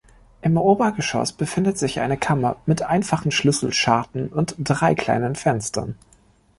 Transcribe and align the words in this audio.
Im 0.41 0.57
Obergeschoss 0.57 1.31
befindet 1.31 1.77
sich 1.77 1.99
eine 1.99 2.17
Kammer 2.17 2.55
mit 2.65 2.81
einfachen 2.81 3.29
Schlüsselscharten 3.29 4.29
und 4.29 4.55
drei 4.57 4.95
kleinen 4.95 5.35
Fenstern. 5.35 5.95